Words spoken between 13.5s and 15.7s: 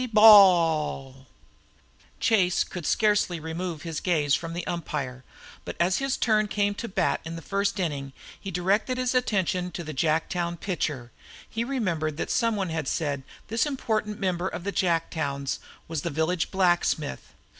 important member of the Jacktowns